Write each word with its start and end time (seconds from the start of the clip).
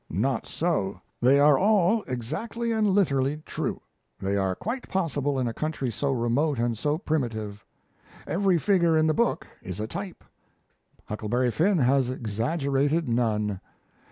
Not 0.09 0.47
so. 0.47 0.99
They 1.21 1.39
are 1.39 1.59
all 1.59 2.01
exactly 2.07 2.71
and 2.71 2.87
literally 2.89 3.37
true; 3.45 3.81
they 4.17 4.35
are 4.35 4.55
quite 4.55 4.89
possible 4.89 5.37
in 5.37 5.47
a 5.47 5.53
country 5.53 5.91
so 5.91 6.09
remote 6.11 6.57
and 6.57 6.75
so 6.75 6.97
primitive. 6.97 7.63
Every 8.25 8.57
figure 8.57 8.97
in 8.97 9.05
the 9.05 9.13
book 9.13 9.45
is 9.61 9.79
a 9.79 9.85
type; 9.85 10.23
Huckleberry 11.05 11.51
Finn 11.51 11.77
has 11.77 12.09
exaggerated 12.09 13.07
none. 13.07 13.59